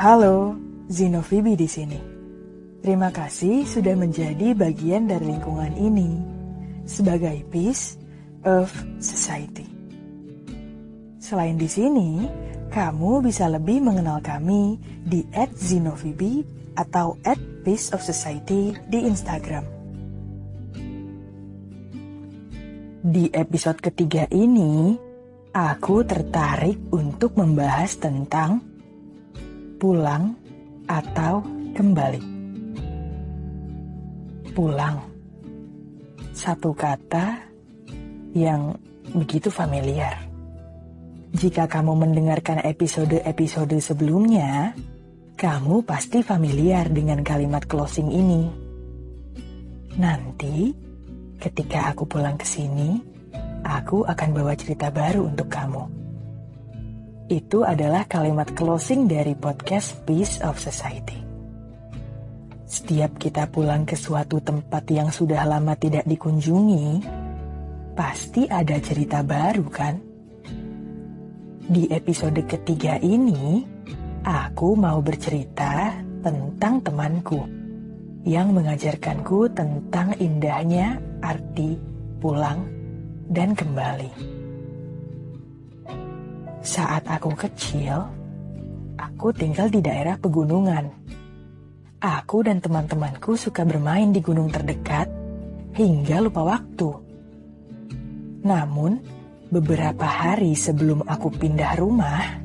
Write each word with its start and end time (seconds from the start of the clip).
Halo, 0.00 0.56
Zino 0.88 1.20
Fibi 1.20 1.60
di 1.60 1.68
sini. 1.68 2.00
Terima 2.80 3.12
kasih 3.12 3.68
sudah 3.68 3.92
menjadi 3.92 4.56
bagian 4.56 5.04
dari 5.04 5.28
lingkungan 5.28 5.76
ini 5.76 6.16
sebagai 6.88 7.44
piece 7.52 8.00
of 8.48 8.72
society. 8.96 9.68
Selain 11.20 11.60
di 11.60 11.68
sini, 11.68 12.24
kamu 12.72 13.20
bisa 13.20 13.44
lebih 13.52 13.84
mengenal 13.84 14.24
kami 14.24 14.80
di 15.04 15.20
@zinovibi 15.36 16.48
atau 16.80 17.20
@piece 17.60 17.92
of 17.92 18.00
society 18.00 18.72
di 18.88 19.04
Instagram. 19.04 19.68
Di 23.04 23.28
episode 23.36 23.84
ketiga 23.84 24.24
ini, 24.32 24.96
aku 25.52 26.08
tertarik 26.08 26.88
untuk 26.88 27.36
membahas 27.36 28.00
tentang 28.00 28.69
pulang 29.80 30.36
atau 30.84 31.40
kembali. 31.72 32.20
Pulang. 34.52 35.00
Satu 36.36 36.76
kata 36.76 37.40
yang 38.36 38.76
begitu 39.16 39.48
familiar. 39.48 40.20
Jika 41.32 41.64
kamu 41.64 41.96
mendengarkan 41.96 42.60
episode-episode 42.60 43.72
sebelumnya, 43.80 44.76
kamu 45.40 45.80
pasti 45.88 46.20
familiar 46.20 46.92
dengan 46.92 47.24
kalimat 47.24 47.64
closing 47.64 48.12
ini. 48.12 48.42
Nanti, 49.96 50.74
ketika 51.40 51.94
aku 51.94 52.04
pulang 52.04 52.36
ke 52.36 52.44
sini, 52.44 53.00
aku 53.64 54.04
akan 54.04 54.28
bawa 54.36 54.52
cerita 54.58 54.92
baru 54.92 55.30
untuk 55.30 55.48
kamu 55.48 56.09
itu 57.30 57.62
adalah 57.62 58.10
kalimat 58.10 58.50
closing 58.58 59.06
dari 59.06 59.38
podcast 59.38 60.02
Peace 60.02 60.42
of 60.42 60.58
Society. 60.58 61.22
Setiap 62.66 63.22
kita 63.22 63.46
pulang 63.46 63.86
ke 63.86 63.94
suatu 63.94 64.42
tempat 64.42 64.82
yang 64.90 65.14
sudah 65.14 65.46
lama 65.46 65.78
tidak 65.78 66.02
dikunjungi, 66.10 67.06
pasti 67.94 68.50
ada 68.50 68.74
cerita 68.82 69.22
baru 69.22 69.66
kan? 69.70 69.94
Di 71.70 71.86
episode 71.94 72.42
ketiga 72.50 72.98
ini, 72.98 73.62
aku 74.26 74.74
mau 74.74 74.98
bercerita 74.98 76.02
tentang 76.26 76.82
temanku 76.82 77.46
yang 78.26 78.50
mengajarkanku 78.50 79.54
tentang 79.54 80.18
indahnya 80.18 80.98
arti 81.22 81.78
pulang 82.18 82.66
dan 83.30 83.54
kembali. 83.54 84.39
Saat 86.60 87.08
aku 87.08 87.32
kecil, 87.32 88.04
aku 89.00 89.32
tinggal 89.32 89.72
di 89.72 89.80
daerah 89.80 90.20
pegunungan. 90.20 90.92
Aku 92.04 92.44
dan 92.44 92.60
teman-temanku 92.60 93.32
suka 93.32 93.64
bermain 93.64 94.12
di 94.12 94.20
gunung 94.20 94.52
terdekat 94.52 95.08
hingga 95.72 96.20
lupa 96.20 96.44
waktu. 96.44 96.88
Namun, 98.44 99.00
beberapa 99.48 100.04
hari 100.04 100.52
sebelum 100.52 101.00
aku 101.08 101.32
pindah 101.32 101.80
rumah, 101.80 102.44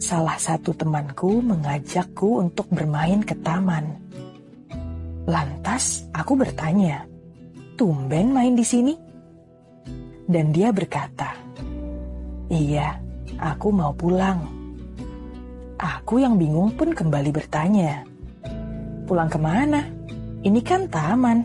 salah 0.00 0.40
satu 0.40 0.72
temanku 0.72 1.44
mengajakku 1.44 2.40
untuk 2.40 2.72
bermain 2.72 3.20
ke 3.20 3.36
taman. 3.44 3.92
Lantas 5.28 6.08
aku 6.16 6.32
bertanya, 6.32 7.04
"Tumben 7.76 8.32
main 8.32 8.56
di 8.56 8.64
sini?" 8.64 8.96
Dan 10.24 10.48
dia 10.48 10.72
berkata, 10.72 11.41
"Iya, 12.52 13.02
Aku 13.40 13.72
mau 13.72 13.90
pulang. 13.96 14.44
Aku 15.80 16.20
yang 16.20 16.36
bingung 16.36 16.74
pun 16.76 16.92
kembali 16.92 17.30
bertanya. 17.32 18.04
Pulang 19.08 19.26
ke 19.26 19.38
mana? 19.40 19.82
Ini 20.42 20.60
kan 20.62 20.86
taman. 20.86 21.42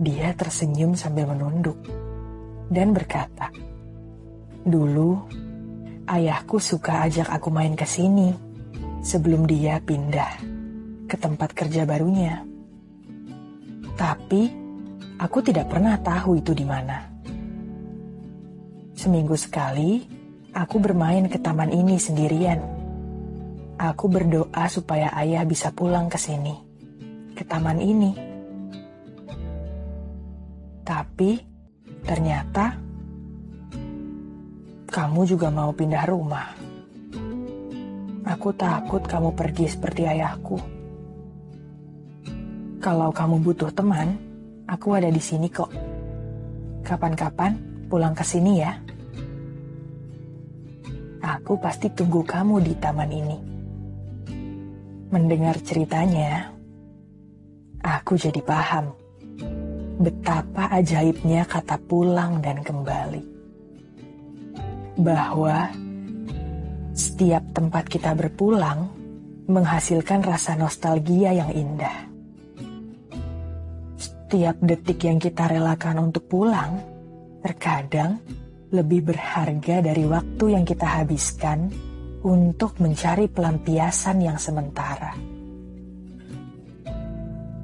Dia 0.00 0.32
tersenyum 0.32 0.96
sambil 0.96 1.28
menunduk 1.28 1.76
dan 2.72 2.96
berkata, 2.96 3.52
Dulu, 4.64 5.20
ayahku 6.08 6.56
suka 6.56 7.04
ajak 7.04 7.28
aku 7.28 7.52
main 7.52 7.76
ke 7.76 7.84
sini 7.84 8.32
sebelum 9.04 9.44
dia 9.44 9.80
pindah 9.84 10.32
ke 11.04 11.16
tempat 11.20 11.52
kerja 11.52 11.84
barunya. 11.84 12.40
Tapi, 14.00 14.42
aku 15.20 15.38
tidak 15.44 15.68
pernah 15.68 16.00
tahu 16.00 16.40
itu 16.40 16.56
di 16.56 16.64
mana. 16.64 17.09
Seminggu 19.00 19.32
sekali, 19.32 20.04
aku 20.52 20.76
bermain 20.76 21.24
ke 21.24 21.40
taman 21.40 21.72
ini 21.72 21.96
sendirian. 21.96 22.60
Aku 23.80 24.12
berdoa 24.12 24.68
supaya 24.68 25.08
ayah 25.16 25.40
bisa 25.48 25.72
pulang 25.72 26.12
ke 26.12 26.20
sini, 26.20 26.52
ke 27.32 27.40
taman 27.48 27.80
ini. 27.80 28.12
Tapi 30.84 31.40
ternyata 32.04 32.76
kamu 34.84 35.20
juga 35.24 35.48
mau 35.48 35.72
pindah 35.72 36.04
rumah. 36.04 36.52
Aku 38.28 38.52
takut 38.52 39.00
kamu 39.00 39.32
pergi 39.32 39.64
seperti 39.64 40.12
ayahku. 40.12 40.60
Kalau 42.84 43.08
kamu 43.16 43.48
butuh 43.48 43.72
teman, 43.72 44.20
aku 44.68 44.92
ada 44.92 45.08
di 45.08 45.24
sini 45.24 45.48
kok. 45.48 45.72
Kapan-kapan 46.84 47.56
pulang 47.88 48.12
ke 48.12 48.28
sini 48.28 48.60
ya. 48.60 48.89
Aku 51.40 51.56
pasti 51.56 51.88
tunggu 51.88 52.20
kamu 52.20 52.60
di 52.60 52.76
taman 52.76 53.10
ini. 53.10 53.38
Mendengar 55.08 55.56
ceritanya, 55.64 56.52
aku 57.80 58.14
jadi 58.20 58.44
paham 58.44 58.92
betapa 60.00 60.72
ajaibnya 60.72 61.48
kata 61.48 61.80
pulang 61.84 62.40
dan 62.44 62.60
kembali. 62.60 63.24
Bahwa 65.00 65.68
setiap 66.92 67.44
tempat 67.56 67.88
kita 67.88 68.12
berpulang 68.12 68.92
menghasilkan 69.48 70.20
rasa 70.20 70.56
nostalgia 70.56 71.32
yang 71.32 71.52
indah. 71.52 72.08
Setiap 73.96 74.56
detik 74.62 75.02
yang 75.08 75.18
kita 75.18 75.48
relakan 75.50 76.12
untuk 76.12 76.28
pulang, 76.30 76.78
terkadang 77.42 78.20
lebih 78.70 79.10
berharga 79.10 79.82
dari 79.82 80.06
waktu 80.06 80.54
yang 80.54 80.62
kita 80.62 80.86
habiskan 80.86 81.74
untuk 82.22 82.78
mencari 82.78 83.26
pelampiasan 83.26 84.22
yang 84.22 84.38
sementara. 84.38 85.18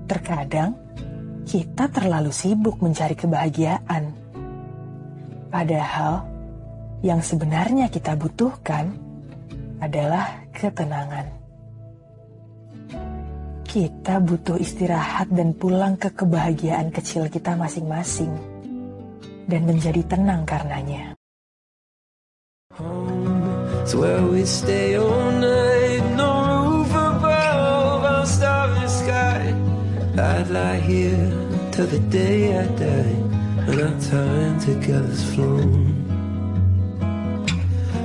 Terkadang 0.06 0.74
kita 1.46 1.86
terlalu 1.94 2.34
sibuk 2.34 2.82
mencari 2.82 3.14
kebahagiaan, 3.14 4.10
padahal 5.50 6.26
yang 7.06 7.22
sebenarnya 7.22 7.86
kita 7.86 8.18
butuhkan 8.18 8.90
adalah 9.78 10.42
ketenangan. 10.50 11.26
Kita 13.66 14.18
butuh 14.24 14.56
istirahat 14.58 15.30
dan 15.30 15.52
pulang 15.54 16.00
ke 16.00 16.08
kebahagiaan 16.10 16.90
kecil 16.90 17.28
kita 17.28 17.54
masing-masing 17.54 18.55
dan 19.46 19.62
menjadi 19.64 20.02
tenang 20.06 20.42
karenanya. 20.42 21.14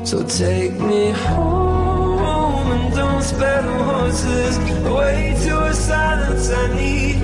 So 0.03 0.23
take 0.27 0.75
me 0.75 1.11
home 1.11 2.71
and 2.71 2.93
don't 2.93 3.23
spare 3.23 3.61
the 3.61 3.83
horses 3.83 4.57
away 4.85 5.37
to 5.45 5.53
a 5.65 5.73
silence 5.73 6.51
I 6.51 6.65
need. 6.75 7.17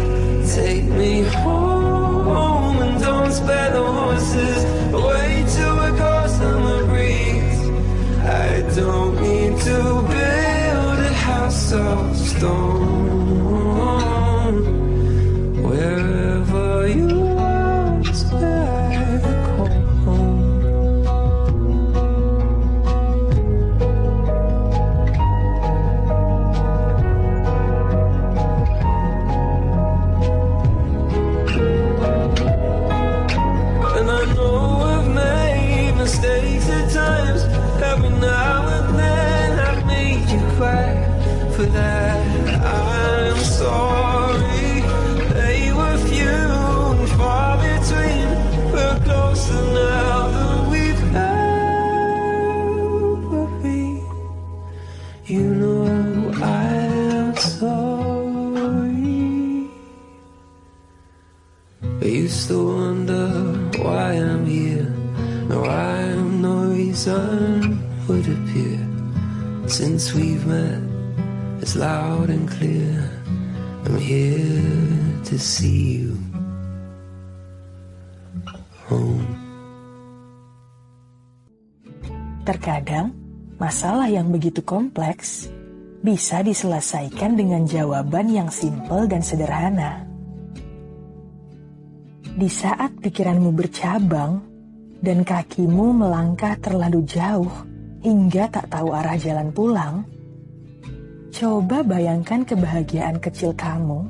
Take 0.48 0.86
me 0.86 1.24
home 1.24 2.67
don't 3.08 3.32
spare 3.32 3.72
the 3.72 3.86
horses 4.00 4.60
away 5.00 5.46
to 5.56 5.66
a 5.88 5.92
ghost 6.02 6.36
summer 6.40 6.82
breeze. 6.92 7.62
I 8.44 8.48
don't 8.76 9.16
need 9.28 9.54
to 9.70 9.78
build 10.14 11.00
a 11.12 11.14
house 11.28 11.72
of 11.72 12.18
stone 12.32 12.98
wherever 15.64 16.88
you 16.88 17.37
would 68.08 68.24
appear 68.24 68.80
since 69.68 70.16
we've 70.16 70.48
met. 70.48 70.80
It's 71.60 71.76
loud 71.76 72.32
and 72.32 72.48
clear. 72.48 73.04
I'm 73.84 74.00
here 74.00 74.64
to 75.28 75.36
see 75.36 76.00
you 76.00 76.16
home. 78.88 79.28
Terkadang, 82.48 83.12
masalah 83.60 84.08
yang 84.08 84.32
begitu 84.32 84.64
kompleks 84.64 85.52
bisa 86.00 86.40
diselesaikan 86.40 87.36
dengan 87.36 87.68
jawaban 87.68 88.32
yang 88.32 88.48
simpel 88.48 89.04
dan 89.12 89.20
sederhana. 89.20 90.08
Di 92.24 92.48
saat 92.48 92.96
pikiranmu 93.04 93.52
bercabang 93.52 94.40
dan 95.04 95.28
kakimu 95.28 95.92
melangkah 95.92 96.56
terlalu 96.62 97.04
jauh 97.04 97.52
hingga 98.02 98.50
tak 98.52 98.70
tahu 98.70 98.94
arah 98.94 99.18
jalan 99.18 99.50
pulang, 99.54 100.06
coba 101.34 101.82
bayangkan 101.86 102.46
kebahagiaan 102.46 103.18
kecil 103.22 103.54
kamu 103.54 104.06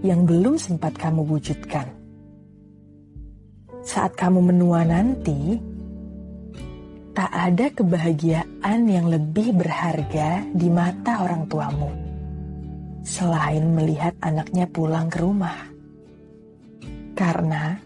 yang 0.00 0.24
belum 0.24 0.56
sempat 0.56 0.96
kamu 0.96 1.24
wujudkan. 1.28 1.88
Saat 3.80 4.16
kamu 4.16 4.52
menua 4.52 4.84
nanti, 4.84 5.56
tak 7.16 7.32
ada 7.32 7.66
kebahagiaan 7.72 8.80
yang 8.86 9.08
lebih 9.08 9.56
berharga 9.56 10.44
di 10.52 10.68
mata 10.72 11.24
orang 11.24 11.44
tuamu 11.50 11.90
selain 13.00 13.72
melihat 13.72 14.14
anaknya 14.20 14.68
pulang 14.68 15.08
ke 15.08 15.18
rumah. 15.20 15.58
Karena 17.16 17.76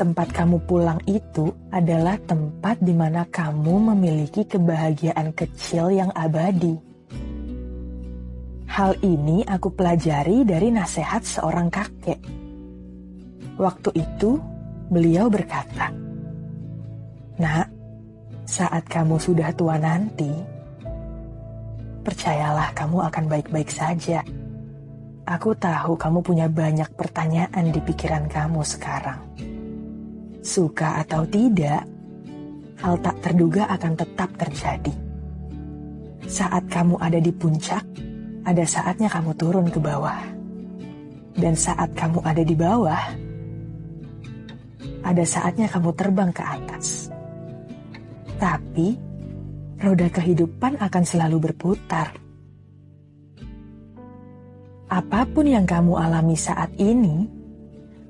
tempat 0.00 0.32
kamu 0.32 0.64
pulang 0.64 0.96
itu 1.04 1.52
adalah 1.68 2.16
tempat 2.24 2.80
di 2.80 2.96
mana 2.96 3.28
kamu 3.28 3.92
memiliki 3.92 4.48
kebahagiaan 4.48 5.36
kecil 5.36 5.92
yang 5.92 6.08
abadi. 6.16 6.72
Hal 8.64 8.96
ini 9.04 9.44
aku 9.44 9.76
pelajari 9.76 10.48
dari 10.48 10.72
nasihat 10.72 11.20
seorang 11.20 11.68
kakek. 11.68 12.16
Waktu 13.60 13.92
itu, 13.92 14.40
beliau 14.88 15.28
berkata, 15.28 15.92
"Nak, 17.36 17.68
saat 18.48 18.88
kamu 18.88 19.20
sudah 19.20 19.52
tua 19.52 19.76
nanti, 19.76 20.32
percayalah 22.00 22.72
kamu 22.72 23.04
akan 23.04 23.24
baik-baik 23.28 23.68
saja. 23.68 24.24
Aku 25.28 25.52
tahu 25.60 25.92
kamu 26.00 26.24
punya 26.24 26.48
banyak 26.48 26.88
pertanyaan 26.96 27.68
di 27.68 27.84
pikiran 27.84 28.24
kamu 28.32 28.64
sekarang. 28.64 29.49
Suka 30.40 31.04
atau 31.04 31.28
tidak, 31.28 31.84
hal 32.80 32.96
tak 33.04 33.16
terduga 33.20 33.68
akan 33.68 33.92
tetap 33.92 34.30
terjadi. 34.40 34.94
Saat 36.24 36.64
kamu 36.72 36.96
ada 36.96 37.20
di 37.20 37.28
puncak, 37.28 37.84
ada 38.48 38.64
saatnya 38.64 39.12
kamu 39.12 39.36
turun 39.36 39.68
ke 39.68 39.76
bawah. 39.76 40.20
Dan 41.36 41.52
saat 41.56 41.92
kamu 41.92 42.24
ada 42.24 42.42
di 42.44 42.56
bawah, 42.56 43.02
ada 45.04 45.24
saatnya 45.24 45.68
kamu 45.68 45.90
terbang 45.92 46.30
ke 46.32 46.42
atas. 46.44 47.12
Tapi, 48.40 48.96
roda 49.80 50.08
kehidupan 50.08 50.80
akan 50.80 51.04
selalu 51.04 51.52
berputar. 51.52 52.16
Apa 54.90 55.22
pun 55.28 55.46
yang 55.46 55.68
kamu 55.68 56.00
alami 56.00 56.34
saat 56.34 56.72
ini 56.80 57.39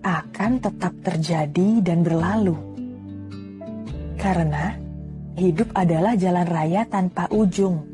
akan 0.00 0.50
tetap 0.61 0.93
terjadi 1.05 1.85
dan 1.85 2.00
berlalu. 2.00 2.56
Karena 4.20 4.76
hidup 5.37 5.73
adalah 5.73 6.17
jalan 6.17 6.47
raya 6.49 6.85
tanpa 6.85 7.29
ujung 7.32 7.91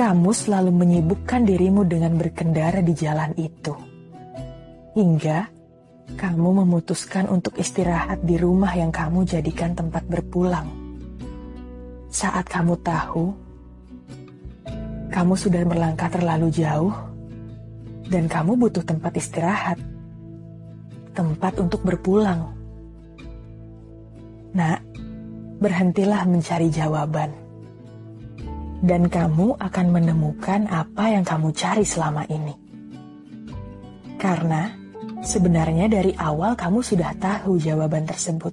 kamu 0.00 0.32
selalu 0.32 0.72
menyibukkan 0.72 1.44
dirimu 1.44 1.84
dengan 1.84 2.16
berkendara 2.16 2.80
di 2.80 2.96
jalan 2.96 3.36
itu. 3.36 3.76
Hingga 4.96 5.38
kamu 6.16 6.64
memutuskan 6.64 7.28
untuk 7.28 7.60
istirahat 7.60 8.24
di 8.24 8.40
rumah 8.40 8.72
yang 8.72 8.88
kamu 8.88 9.28
jadikan 9.28 9.76
tempat 9.76 10.00
berpulang. 10.08 10.72
Saat 12.08 12.48
kamu 12.48 12.80
tahu, 12.80 13.28
kamu 15.12 15.34
sudah 15.36 15.68
melangkah 15.68 16.08
terlalu 16.08 16.48
jauh 16.48 16.96
dan 18.08 18.24
kamu 18.24 18.56
butuh 18.56 18.82
tempat 18.82 19.12
istirahat. 19.20 19.76
Tempat 21.10 21.58
untuk 21.58 21.82
berpulang. 21.82 22.54
Nak, 24.54 24.80
berhentilah 25.60 26.24
mencari 26.26 26.72
jawaban 26.72 27.50
dan 28.80 29.12
kamu 29.12 29.60
akan 29.60 29.86
menemukan 29.92 30.64
apa 30.72 31.12
yang 31.12 31.24
kamu 31.24 31.52
cari 31.52 31.84
selama 31.84 32.24
ini. 32.32 32.56
Karena 34.16 34.72
sebenarnya 35.20 35.88
dari 35.88 36.16
awal 36.16 36.56
kamu 36.56 36.80
sudah 36.80 37.12
tahu 37.20 37.60
jawaban 37.60 38.08
tersebut. 38.08 38.52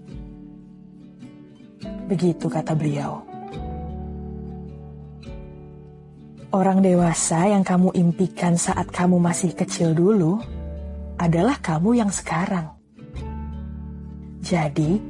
Begitu 2.08 2.48
kata 2.48 2.76
beliau. 2.76 3.24
Orang 6.56 6.80
dewasa 6.80 7.52
yang 7.52 7.64
kamu 7.64 7.92
impikan 7.92 8.56
saat 8.56 8.88
kamu 8.88 9.20
masih 9.20 9.52
kecil 9.52 9.92
dulu 9.92 10.40
adalah 11.18 11.58
kamu 11.58 12.02
yang 12.02 12.12
sekarang. 12.14 12.74
Jadi, 14.42 15.02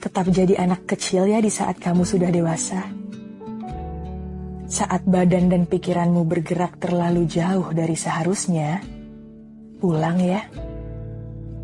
tetap 0.00 0.26
jadi 0.32 0.58
anak 0.58 0.88
kecil 0.88 1.28
ya 1.28 1.38
di 1.38 1.52
saat 1.52 1.78
kamu 1.78 2.02
sudah 2.02 2.32
dewasa 2.32 2.98
saat 4.68 5.00
badan 5.08 5.48
dan 5.48 5.64
pikiranmu 5.64 6.28
bergerak 6.28 6.76
terlalu 6.76 7.24
jauh 7.24 7.72
dari 7.72 7.96
seharusnya, 7.96 8.84
pulang 9.80 10.20
ya. 10.20 10.44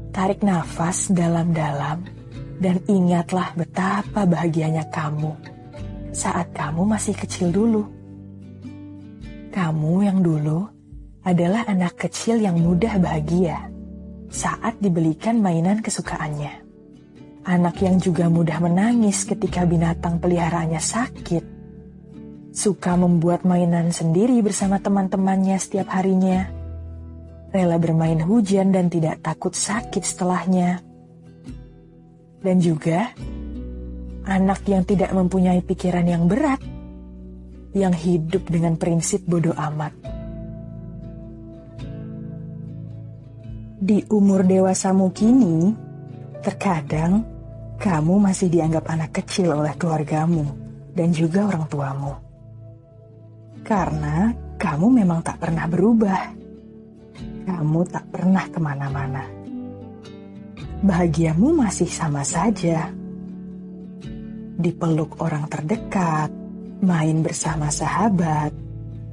Tarik 0.08 0.40
nafas 0.40 1.12
dalam-dalam 1.12 2.00
dan 2.64 2.80
ingatlah 2.88 3.52
betapa 3.52 4.24
bahagianya 4.24 4.88
kamu 4.88 5.36
saat 6.16 6.48
kamu 6.56 6.88
masih 6.88 7.12
kecil 7.12 7.52
dulu. 7.52 7.84
Kamu 9.52 9.94
yang 10.00 10.24
dulu 10.24 10.64
adalah 11.24 11.64
anak 11.64 11.96
kecil 11.96 12.36
yang 12.38 12.60
mudah 12.60 13.00
bahagia 13.00 13.72
saat 14.28 14.76
dibelikan 14.78 15.40
mainan 15.40 15.80
kesukaannya. 15.80 16.62
Anak 17.44 17.80
yang 17.80 18.00
juga 18.00 18.28
mudah 18.28 18.60
menangis 18.60 19.24
ketika 19.28 19.64
binatang 19.68 20.20
peliharaannya 20.20 20.80
sakit 20.80 21.44
suka 22.54 22.94
membuat 22.94 23.42
mainan 23.42 23.90
sendiri 23.90 24.38
bersama 24.38 24.78
teman-temannya 24.78 25.58
setiap 25.58 25.90
harinya, 25.90 26.46
rela 27.50 27.82
bermain 27.82 28.22
hujan 28.22 28.70
dan 28.70 28.86
tidak 28.86 29.18
takut 29.26 29.58
sakit 29.58 30.06
setelahnya, 30.06 30.78
dan 32.46 32.56
juga 32.62 33.10
anak 34.22 34.62
yang 34.70 34.86
tidak 34.86 35.10
mempunyai 35.10 35.66
pikiran 35.66 36.06
yang 36.06 36.30
berat, 36.30 36.62
yang 37.74 37.92
hidup 37.92 38.46
dengan 38.46 38.78
prinsip 38.78 39.26
bodoh 39.26 39.58
amat. 39.58 40.13
Di 43.84 44.00
umur 44.08 44.48
dewasamu 44.48 45.12
kini, 45.12 45.76
terkadang 46.40 47.20
kamu 47.76 48.16
masih 48.16 48.48
dianggap 48.48 48.88
anak 48.88 49.20
kecil 49.20 49.52
oleh 49.52 49.76
keluargamu 49.76 50.48
dan 50.96 51.12
juga 51.12 51.52
orang 51.52 51.68
tuamu. 51.68 52.16
Karena 53.60 54.32
kamu 54.56 54.88
memang 54.88 55.20
tak 55.20 55.36
pernah 55.36 55.68
berubah. 55.68 56.32
Kamu 57.44 57.80
tak 57.84 58.08
pernah 58.08 58.48
ke 58.48 58.56
mana-mana. 58.56 59.28
Bahagiamu 60.80 61.52
masih 61.52 61.92
sama 61.92 62.24
saja. 62.24 62.88
Dipeluk 64.56 65.20
orang 65.20 65.44
terdekat, 65.52 66.32
main 66.80 67.20
bersama 67.20 67.68
sahabat, 67.68 68.48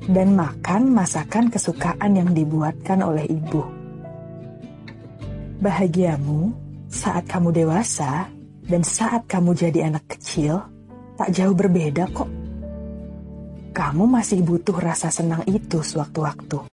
dan 0.07 0.31
makan 0.31 0.95
masakan 0.95 1.51
kesukaan 1.51 2.15
yang 2.15 2.31
dibuatkan 2.31 3.03
oleh 3.03 3.27
ibu. 3.27 3.80
Bahagiamu 5.61 6.57
saat 6.89 7.29
kamu 7.29 7.53
dewasa 7.53 8.25
dan 8.65 8.81
saat 8.81 9.29
kamu 9.29 9.53
jadi 9.53 9.93
anak 9.93 10.17
kecil 10.17 10.57
tak 11.13 11.29
jauh 11.37 11.53
berbeda 11.53 12.09
kok 12.09 12.25
kamu 13.69 14.09
masih 14.09 14.41
butuh 14.41 14.73
rasa 14.81 15.13
senang 15.13 15.45
itu 15.45 15.85
sewaktu-waktu. 15.85 16.65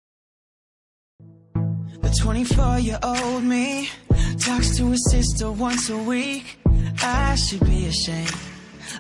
The 2.01 2.11
24-year-old 2.17 3.45
me 3.45 3.93
talks 4.41 4.81
to 4.81 4.89
his 4.97 5.05
sister 5.13 5.53
once 5.53 5.93
a 5.93 6.01
week. 6.09 6.57
I 7.05 7.37
should 7.37 7.63
be 7.69 7.93
ashamed. 7.93 8.33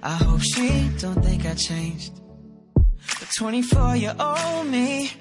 I 0.04 0.20
hope 0.20 0.44
she 0.44 0.92
don't 1.00 1.18
think 1.24 1.48
I 1.48 1.56
changed. 1.56 2.12
The 3.24 3.28
24-year-old 3.40 4.68
me 4.68 5.16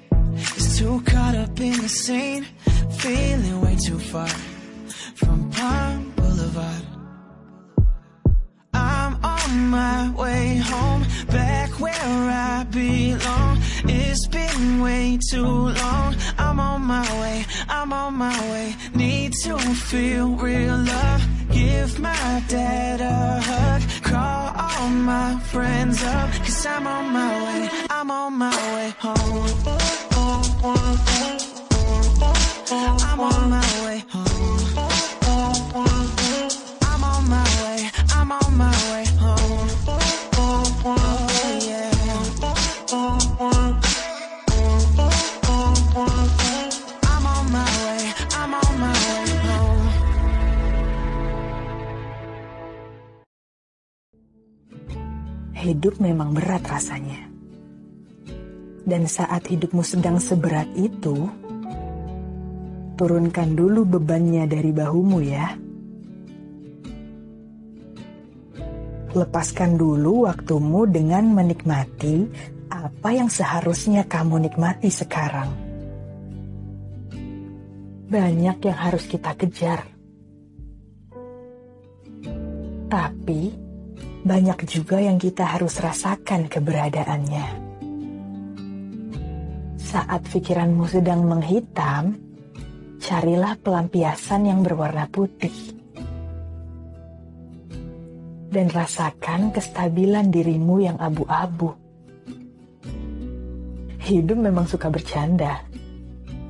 is 0.60 0.76
too 0.76 1.00
caught 1.08 1.34
up 1.40 1.56
in 1.56 1.72
the 1.80 1.88
scene, 1.88 2.44
feeling 3.00 3.64
way 3.64 3.74
too 3.80 3.98
far 3.98 4.28
from 5.18 5.50
Palm 5.50 6.12
Boulevard. 6.16 6.84
I'm 8.72 9.12
on 9.24 9.68
my 9.68 10.10
way 10.14 10.56
home, 10.56 11.04
back 11.28 11.70
where 11.80 12.20
I 12.52 12.64
belong. 12.70 13.58
It's 13.84 14.26
been 14.28 14.80
way 14.80 15.18
too 15.30 15.54
long. 15.82 16.14
I'm 16.38 16.60
on 16.60 16.82
my 16.82 17.08
way, 17.20 17.44
I'm 17.68 17.92
on 17.92 18.14
my 18.14 18.38
way. 18.50 18.76
Need 18.94 19.32
to 19.44 19.58
feel 19.58 20.28
real 20.36 20.76
love. 20.76 21.22
Give 21.50 21.98
my 21.98 22.42
dad 22.48 23.00
a 23.00 23.40
hug. 23.48 23.82
Call 24.02 24.44
all 24.64 24.88
my 24.90 25.38
friends 25.52 26.02
up. 26.04 26.30
Cause 26.44 26.66
I'm 26.66 26.86
on 26.86 27.12
my 27.12 27.32
way, 27.46 27.68
I'm 27.90 28.10
on 28.10 28.32
my 28.34 28.56
way 28.74 28.88
home. 28.98 29.38
I'm 33.10 33.20
on 33.20 33.50
my 33.50 33.84
way 33.84 34.04
home. 34.08 34.67
Hidup 55.78 56.02
memang 56.02 56.34
berat 56.34 56.66
rasanya. 56.66 57.30
Dan 58.82 59.06
saat 59.06 59.46
hidupmu 59.46 59.86
sedang 59.86 60.18
seberat 60.18 60.66
itu, 60.74 61.30
turunkan 62.98 63.54
dulu 63.54 63.86
bebannya 63.86 64.50
dari 64.50 64.74
bahumu 64.74 65.18
ya. 65.22 65.54
Lepaskan 69.14 69.78
dulu 69.78 70.26
waktumu 70.26 70.82
dengan 70.90 71.30
menikmati 71.30 72.26
apa 72.74 73.14
yang 73.14 73.30
seharusnya 73.30 74.02
kamu 74.02 74.50
nikmati 74.50 74.90
sekarang. 74.90 75.46
Banyak 78.10 78.58
yang 78.66 78.78
harus 78.82 79.06
kita 79.06 79.30
kejar. 79.38 79.86
Tapi, 82.90 83.67
banyak 84.26 84.58
juga 84.66 84.98
yang 84.98 85.20
kita 85.20 85.46
harus 85.46 85.78
rasakan 85.78 86.50
keberadaannya. 86.50 87.46
Saat 89.78 90.28
pikiranmu 90.28 90.84
sedang 90.84 91.24
menghitam, 91.24 92.18
carilah 93.00 93.56
pelampiasan 93.56 94.50
yang 94.50 94.60
berwarna 94.60 95.08
putih. 95.08 95.54
Dan 98.48 98.68
rasakan 98.72 99.52
kestabilan 99.52 100.32
dirimu 100.32 100.80
yang 100.80 100.96
abu-abu. 101.00 101.72
Hidup 104.02 104.40
memang 104.40 104.64
suka 104.64 104.88
bercanda. 104.88 105.64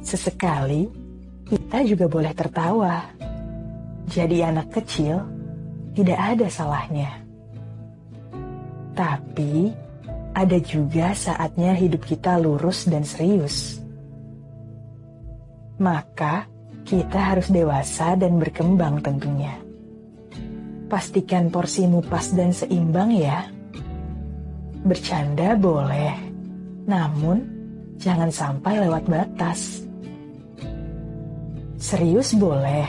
Sesekali, 0.03 0.87
kita 1.47 1.83
juga 1.83 2.07
boleh 2.07 2.33
tertawa. 2.33 3.03
Jadi 4.09 4.41
anak 4.47 4.73
kecil, 4.73 5.21
tidak 5.93 6.19
ada 6.19 6.47
salahnya. 6.47 7.28
Tapi, 8.99 9.71
ada 10.35 10.59
juga 10.59 11.15
saatnya 11.15 11.71
hidup 11.71 12.03
kita 12.03 12.35
lurus 12.35 12.91
dan 12.91 13.07
serius. 13.07 13.79
Maka, 15.79 16.51
kita 16.83 17.15
harus 17.15 17.47
dewasa 17.47 18.19
dan 18.19 18.43
berkembang 18.43 18.99
tentunya. 18.99 19.55
Pastikan 20.91 21.47
porsimu 21.47 22.03
pas 22.03 22.27
dan 22.35 22.51
seimbang 22.51 23.15
ya. 23.15 23.47
Bercanda 24.83 25.55
boleh, 25.55 26.19
namun 26.91 27.47
jangan 28.03 28.35
sampai 28.35 28.83
lewat 28.83 29.05
batas. 29.07 29.87
Serius 31.79 32.35
boleh, 32.35 32.89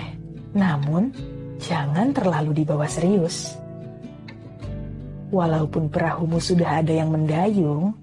namun 0.58 1.14
jangan 1.62 2.10
terlalu 2.18 2.66
dibawa 2.66 2.90
serius. 2.90 3.59
Walaupun 5.30 5.94
perahumu 5.94 6.42
sudah 6.42 6.82
ada 6.82 6.90
yang 6.90 7.14
mendayung, 7.14 7.94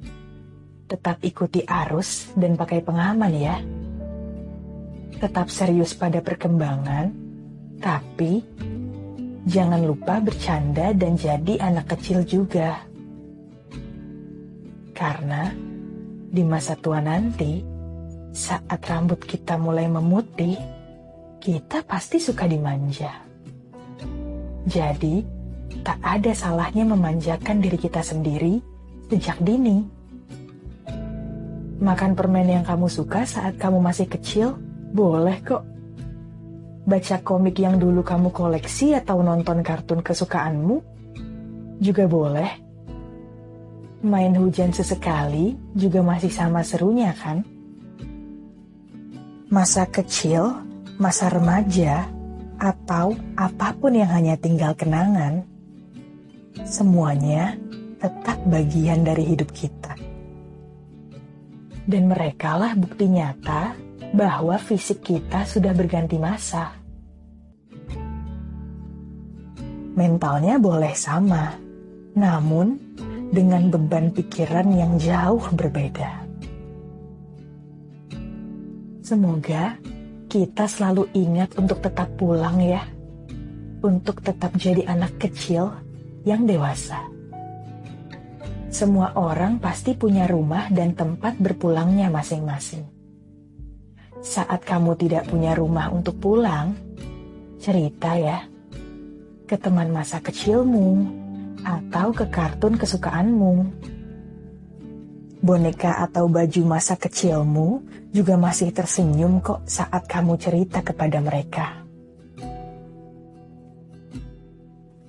tetap 0.87 1.19
ikuti 1.27 1.67
arus 1.67 2.31
dan 2.39 2.55
pakai 2.55 2.81
pengaman 2.87 3.35
ya. 3.35 3.59
Tetap 5.19 5.51
serius 5.51 5.91
pada 5.99 6.23
perkembangan, 6.23 7.11
tapi 7.83 8.47
jangan 9.43 9.83
lupa 9.83 10.23
bercanda 10.23 10.95
dan 10.95 11.19
jadi 11.19 11.59
anak 11.59 11.99
kecil 11.99 12.23
juga. 12.23 12.79
Karena 14.95 15.51
di 16.31 16.43
masa 16.47 16.79
tua 16.79 17.03
nanti, 17.03 17.61
saat 18.31 18.81
rambut 18.87 19.19
kita 19.19 19.59
mulai 19.59 19.91
memutih, 19.91 20.55
kita 21.43 21.83
pasti 21.83 22.23
suka 22.23 22.47
dimanja. 22.47 23.13
Jadi, 24.67 25.36
tak 25.83 25.99
ada 26.01 26.33
salahnya 26.33 26.85
memanjakan 26.85 27.61
diri 27.61 27.77
kita 27.81 28.01
sendiri 28.01 28.61
sejak 29.11 29.41
dini. 29.43 29.83
Makan 31.77 32.17
permen 32.17 32.49
yang 32.49 32.65
kamu 32.65 32.89
suka 32.89 33.29
saat 33.29 33.61
kamu 33.61 33.85
masih 33.85 34.09
kecil, 34.09 34.57
boleh 34.97 35.37
kok. 35.45 35.65
Baca 36.87 37.17
komik 37.21 37.61
yang 37.61 37.77
dulu 37.77 38.01
kamu 38.01 38.33
koleksi 38.33 38.97
atau 38.97 39.21
nonton 39.21 39.61
kartun 39.61 40.01
kesukaanmu, 40.01 40.81
juga 41.83 42.09
boleh. 42.09 42.51
Main 44.07 44.39
hujan 44.39 44.71
sesekali 44.71 45.59
juga 45.75 46.01
masih 46.01 46.31
sama 46.31 46.63
serunya 46.63 47.13
kan? 47.13 47.43
Masa 49.53 49.85
kecil, 49.85 50.63
masa 50.97 51.29
remaja, 51.29 52.07
atau 52.57 53.13
apa 53.37 53.77
pun 53.77 53.93
yang 53.93 54.09
hanya 54.09 54.39
tinggal 54.41 54.73
kenangan, 54.73 55.45
semuanya 56.65 57.59
tetap 58.01 58.41
bagian 58.49 59.05
dari 59.05 59.25
hidup 59.27 59.51
kita. 59.53 59.93
Dan 61.87 62.11
merekalah 62.11 62.75
bukti 62.75 63.07
nyata 63.11 63.77
bahwa 64.17 64.57
fisik 64.59 65.05
kita 65.05 65.45
sudah 65.47 65.77
berganti 65.77 66.17
masa. 66.17 66.75
Mentalnya 69.97 70.61
boleh 70.61 70.93
sama, 70.93 71.57
namun 72.13 72.77
dengan 73.33 73.73
beban 73.73 74.13
pikiran 74.13 74.69
yang 74.77 75.01
jauh 75.01 75.41
berbeda. 75.57 76.27
Semoga 79.01 79.79
kita 80.27 80.67
selalu 80.67 81.07
ingat 81.15 81.55
untuk 81.57 81.81
tetap 81.81 82.11
pulang 82.19 82.59
ya, 82.61 82.83
untuk 83.81 84.21
tetap 84.21 84.53
jadi 84.59 84.85
anak 84.91 85.17
kecil 85.23 85.86
yang 86.27 86.43
dewasa. 86.43 87.07
Semua 88.67 89.15
orang 89.15 89.63
pasti 89.63 89.95
punya 89.95 90.27
rumah 90.27 90.67
dan 90.75 90.93
tempat 90.93 91.39
berpulangnya 91.39 92.11
masing-masing. 92.11 92.83
Saat 94.21 94.67
kamu 94.67 94.99
tidak 94.99 95.31
punya 95.31 95.55
rumah 95.55 95.89
untuk 95.95 96.19
pulang, 96.19 96.75
cerita 97.63 98.19
ya 98.19 98.43
ke 99.47 99.55
teman 99.55 99.95
masa 99.95 100.19
kecilmu 100.19 101.07
atau 101.63 102.11
ke 102.11 102.27
kartun 102.27 102.75
kesukaanmu. 102.75 103.55
Boneka 105.47 106.03
atau 106.03 106.27
baju 106.27 106.63
masa 106.67 106.99
kecilmu 106.99 107.87
juga 108.11 108.35
masih 108.35 108.75
tersenyum 108.75 109.39
kok 109.39 109.63
saat 109.63 110.11
kamu 110.11 110.35
cerita 110.43 110.83
kepada 110.83 111.23
mereka. 111.23 111.86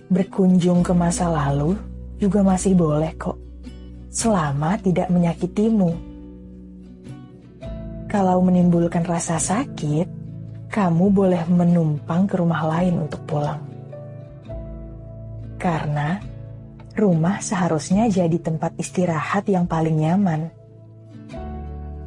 Berkunjung 0.08 0.88
ke 0.88 0.96
masa 0.96 1.28
lalu 1.28 1.76
juga 2.16 2.40
masih 2.40 2.80
boleh 2.80 3.12
kok, 3.20 3.36
selama 4.08 4.80
tidak 4.80 5.12
menyakitimu. 5.12 5.92
Kalau 8.08 8.40
menimbulkan 8.40 9.04
rasa 9.04 9.36
sakit, 9.36 10.08
kamu 10.72 11.12
boleh 11.12 11.44
menumpang 11.52 12.24
ke 12.24 12.40
rumah 12.40 12.64
lain 12.72 13.04
untuk 13.04 13.20
pulang. 13.28 13.60
Karena 15.60 16.24
rumah 16.96 17.44
seharusnya 17.44 18.08
jadi 18.08 18.40
tempat 18.40 18.80
istirahat 18.80 19.44
yang 19.52 19.68
paling 19.68 20.08
nyaman. 20.08 20.48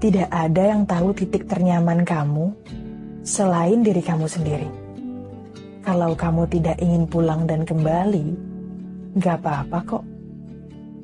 Tidak 0.00 0.32
ada 0.32 0.72
yang 0.72 0.88
tahu 0.88 1.12
titik 1.12 1.44
ternyaman 1.44 2.08
kamu 2.08 2.56
selain 3.20 3.84
diri 3.84 4.00
kamu 4.00 4.24
sendiri. 4.24 4.79
Kalau 5.80 6.12
kamu 6.12 6.44
tidak 6.52 6.76
ingin 6.76 7.08
pulang 7.08 7.48
dan 7.48 7.64
kembali, 7.64 8.36
gak 9.16 9.40
apa-apa 9.40 9.78
kok. 9.88 10.04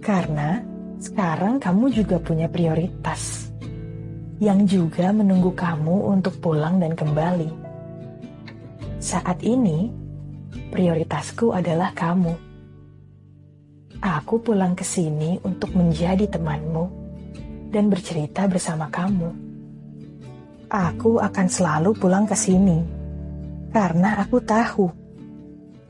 Karena 0.04 0.60
sekarang 1.00 1.56
kamu 1.56 1.96
juga 1.96 2.20
punya 2.20 2.44
prioritas 2.44 3.48
yang 4.36 4.68
juga 4.68 5.16
menunggu 5.16 5.56
kamu 5.56 6.12
untuk 6.12 6.36
pulang 6.44 6.76
dan 6.76 6.92
kembali. 6.92 7.48
Saat 9.00 9.40
ini, 9.40 9.88
prioritasku 10.68 11.56
adalah 11.56 11.96
kamu. 11.96 12.36
Aku 13.96 14.44
pulang 14.44 14.76
ke 14.76 14.84
sini 14.84 15.40
untuk 15.40 15.72
menjadi 15.72 16.28
temanmu 16.28 16.84
dan 17.72 17.88
bercerita 17.88 18.44
bersama 18.44 18.92
kamu. 18.92 19.32
Aku 20.68 21.16
akan 21.16 21.46
selalu 21.48 21.96
pulang 21.96 22.28
ke 22.28 22.36
sini 22.36 22.95
karena 23.76 24.24
aku 24.24 24.40
tahu 24.40 24.88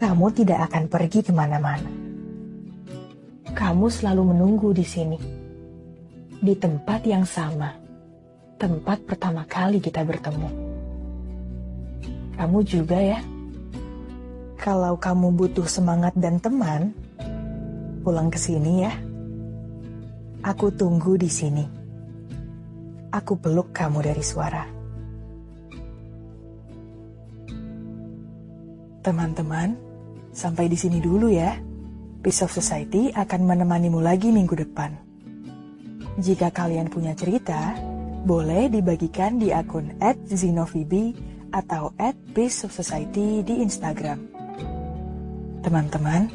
kamu 0.02 0.26
tidak 0.34 0.66
akan 0.66 0.90
pergi 0.90 1.22
ke 1.22 1.30
mana-mana. 1.30 1.86
Kamu 3.54 3.86
selalu 3.86 4.34
menunggu 4.34 4.74
di 4.74 4.82
sini, 4.82 5.14
di 6.42 6.58
tempat 6.58 7.06
yang 7.06 7.22
sama, 7.22 7.70
tempat 8.58 9.06
pertama 9.06 9.46
kali 9.46 9.78
kita 9.78 10.02
bertemu. 10.02 10.50
Kamu 12.34 12.58
juga 12.66 12.98
ya. 12.98 13.22
Kalau 14.58 14.98
kamu 14.98 15.38
butuh 15.38 15.70
semangat 15.70 16.18
dan 16.18 16.42
teman, 16.42 16.90
pulang 18.02 18.34
ke 18.34 18.36
sini 18.42 18.82
ya. 18.82 18.92
Aku 20.42 20.74
tunggu 20.74 21.14
di 21.14 21.30
sini. 21.30 21.62
Aku 23.14 23.38
peluk 23.38 23.70
kamu 23.70 24.02
dari 24.02 24.26
suara. 24.26 24.75
Teman-teman, 29.06 29.78
sampai 30.34 30.66
di 30.66 30.74
sini 30.74 30.98
dulu 30.98 31.30
ya. 31.30 31.54
Piece 32.26 32.42
of 32.42 32.50
Society 32.50 33.14
akan 33.14 33.46
menemanimu 33.46 34.02
lagi 34.02 34.34
minggu 34.34 34.66
depan. 34.66 34.98
Jika 36.18 36.50
kalian 36.50 36.90
punya 36.90 37.14
cerita, 37.14 37.78
boleh 38.26 38.66
dibagikan 38.66 39.38
di 39.38 39.54
akun 39.54 39.94
@zinovibi 40.26 41.14
atau 41.54 41.94
@piece 42.34 42.66
of 42.66 42.74
society 42.74 43.46
di 43.46 43.62
Instagram. 43.62 44.18
Teman-teman, 45.62 46.26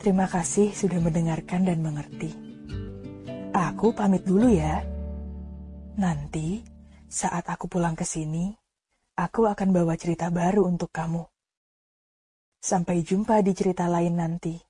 terima 0.00 0.24
kasih 0.24 0.72
sudah 0.72 1.04
mendengarkan 1.04 1.68
dan 1.68 1.84
mengerti. 1.84 2.32
Aku 3.52 3.92
pamit 3.92 4.24
dulu 4.24 4.48
ya. 4.48 4.80
Nanti, 6.00 6.64
saat 7.12 7.44
aku 7.44 7.68
pulang 7.68 7.92
ke 7.92 8.08
sini, 8.08 8.56
aku 9.20 9.44
akan 9.44 9.68
bawa 9.68 10.00
cerita 10.00 10.32
baru 10.32 10.64
untuk 10.64 10.88
kamu. 10.88 11.29
Sampai 12.60 13.00
jumpa 13.00 13.40
di 13.40 13.56
cerita 13.56 13.88
lain 13.88 14.20
nanti. 14.20 14.69